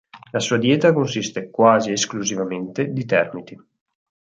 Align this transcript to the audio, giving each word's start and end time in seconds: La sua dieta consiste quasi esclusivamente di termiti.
La 0.31 0.39
sua 0.39 0.57
dieta 0.57 0.93
consiste 0.93 1.51
quasi 1.51 1.91
esclusivamente 1.91 2.87
di 2.91 3.05
termiti. 3.05 3.55